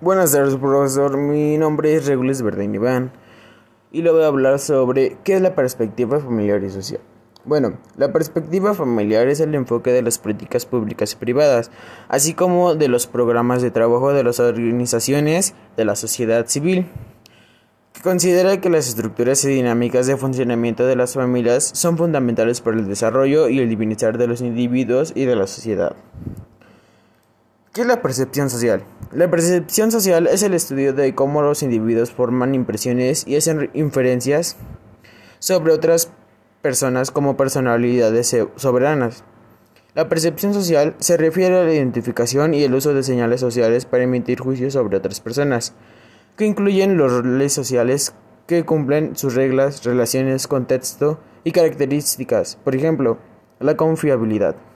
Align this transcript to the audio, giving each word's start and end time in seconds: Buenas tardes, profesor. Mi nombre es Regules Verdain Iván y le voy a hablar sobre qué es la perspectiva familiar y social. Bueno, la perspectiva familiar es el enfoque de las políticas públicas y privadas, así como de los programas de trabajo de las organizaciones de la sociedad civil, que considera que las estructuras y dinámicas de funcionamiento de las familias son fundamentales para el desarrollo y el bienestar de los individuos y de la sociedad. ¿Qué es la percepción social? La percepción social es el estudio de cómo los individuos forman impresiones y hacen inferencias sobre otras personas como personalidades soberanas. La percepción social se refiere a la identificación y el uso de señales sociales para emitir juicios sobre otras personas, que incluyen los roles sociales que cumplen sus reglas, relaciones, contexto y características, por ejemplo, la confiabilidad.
Buenas 0.00 0.30
tardes, 0.30 0.54
profesor. 0.54 1.16
Mi 1.16 1.58
nombre 1.58 1.92
es 1.92 2.06
Regules 2.06 2.40
Verdain 2.40 2.72
Iván 2.72 3.10
y 3.90 4.02
le 4.02 4.12
voy 4.12 4.22
a 4.22 4.28
hablar 4.28 4.60
sobre 4.60 5.16
qué 5.24 5.34
es 5.34 5.42
la 5.42 5.56
perspectiva 5.56 6.20
familiar 6.20 6.62
y 6.62 6.70
social. 6.70 7.00
Bueno, 7.44 7.78
la 7.96 8.12
perspectiva 8.12 8.74
familiar 8.74 9.26
es 9.26 9.40
el 9.40 9.52
enfoque 9.56 9.90
de 9.90 10.02
las 10.02 10.20
políticas 10.20 10.66
públicas 10.66 11.14
y 11.14 11.16
privadas, 11.16 11.72
así 12.06 12.32
como 12.32 12.76
de 12.76 12.86
los 12.86 13.08
programas 13.08 13.60
de 13.60 13.72
trabajo 13.72 14.12
de 14.12 14.22
las 14.22 14.38
organizaciones 14.38 15.54
de 15.76 15.84
la 15.84 15.96
sociedad 15.96 16.46
civil, 16.46 16.86
que 17.92 18.00
considera 18.00 18.60
que 18.60 18.70
las 18.70 18.86
estructuras 18.86 19.44
y 19.44 19.48
dinámicas 19.48 20.06
de 20.06 20.16
funcionamiento 20.16 20.86
de 20.86 20.94
las 20.94 21.14
familias 21.14 21.72
son 21.74 21.98
fundamentales 21.98 22.60
para 22.60 22.76
el 22.76 22.86
desarrollo 22.86 23.48
y 23.48 23.58
el 23.58 23.74
bienestar 23.74 24.16
de 24.16 24.28
los 24.28 24.42
individuos 24.42 25.12
y 25.16 25.24
de 25.24 25.34
la 25.34 25.48
sociedad. 25.48 25.96
¿Qué 27.78 27.82
es 27.82 27.88
la 27.88 28.02
percepción 28.02 28.50
social? 28.50 28.82
La 29.12 29.30
percepción 29.30 29.92
social 29.92 30.26
es 30.26 30.42
el 30.42 30.52
estudio 30.52 30.92
de 30.94 31.14
cómo 31.14 31.42
los 31.42 31.62
individuos 31.62 32.10
forman 32.10 32.56
impresiones 32.56 33.24
y 33.24 33.36
hacen 33.36 33.70
inferencias 33.72 34.56
sobre 35.38 35.72
otras 35.72 36.10
personas 36.60 37.12
como 37.12 37.36
personalidades 37.36 38.36
soberanas. 38.56 39.22
La 39.94 40.08
percepción 40.08 40.54
social 40.54 40.96
se 40.98 41.16
refiere 41.16 41.56
a 41.56 41.62
la 41.62 41.72
identificación 41.72 42.52
y 42.52 42.64
el 42.64 42.74
uso 42.74 42.94
de 42.94 43.04
señales 43.04 43.38
sociales 43.38 43.84
para 43.84 44.02
emitir 44.02 44.40
juicios 44.40 44.72
sobre 44.72 44.96
otras 44.96 45.20
personas, 45.20 45.72
que 46.36 46.46
incluyen 46.46 46.96
los 46.96 47.12
roles 47.12 47.52
sociales 47.52 48.12
que 48.48 48.64
cumplen 48.64 49.14
sus 49.14 49.36
reglas, 49.36 49.84
relaciones, 49.84 50.48
contexto 50.48 51.20
y 51.44 51.52
características, 51.52 52.56
por 52.56 52.74
ejemplo, 52.74 53.18
la 53.60 53.76
confiabilidad. 53.76 54.56